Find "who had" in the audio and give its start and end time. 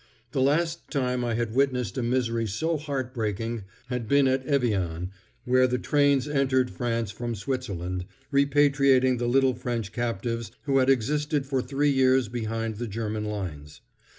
10.63-10.89